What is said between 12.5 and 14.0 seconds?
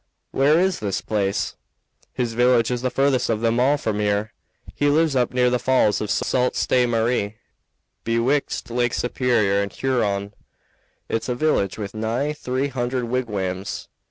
hundred wigwams."